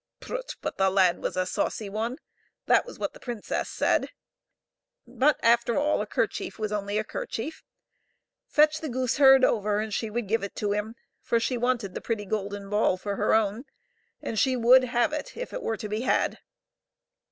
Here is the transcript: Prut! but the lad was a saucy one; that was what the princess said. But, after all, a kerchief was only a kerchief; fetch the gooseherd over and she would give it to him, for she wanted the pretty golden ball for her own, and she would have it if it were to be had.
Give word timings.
Prut! 0.19 0.55
but 0.61 0.77
the 0.77 0.89
lad 0.89 1.19
was 1.19 1.37
a 1.37 1.45
saucy 1.45 1.87
one; 1.87 2.17
that 2.65 2.87
was 2.87 2.97
what 2.97 3.13
the 3.13 3.19
princess 3.19 3.69
said. 3.69 4.09
But, 5.05 5.39
after 5.43 5.77
all, 5.77 6.01
a 6.01 6.07
kerchief 6.07 6.57
was 6.57 6.71
only 6.71 6.97
a 6.97 7.03
kerchief; 7.03 7.61
fetch 8.47 8.79
the 8.81 8.89
gooseherd 8.89 9.43
over 9.45 9.79
and 9.79 9.93
she 9.93 10.09
would 10.09 10.27
give 10.27 10.41
it 10.43 10.55
to 10.55 10.71
him, 10.71 10.95
for 11.21 11.39
she 11.39 11.55
wanted 11.55 11.93
the 11.93 12.01
pretty 12.01 12.25
golden 12.25 12.67
ball 12.67 12.97
for 12.97 13.15
her 13.17 13.35
own, 13.35 13.65
and 14.23 14.39
she 14.39 14.55
would 14.57 14.85
have 14.85 15.13
it 15.13 15.37
if 15.37 15.53
it 15.53 15.61
were 15.61 15.77
to 15.77 15.87
be 15.87 16.01
had. 16.01 16.39